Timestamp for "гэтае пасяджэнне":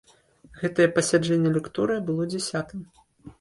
0.61-1.51